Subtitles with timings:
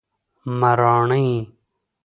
[0.59, 1.25] مراڼی